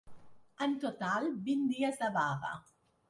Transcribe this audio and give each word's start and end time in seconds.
En 0.67 0.71
total, 0.85 1.29
vint 1.49 1.69
dies 1.75 2.01
de 2.01 2.11
vaga. 2.17 2.55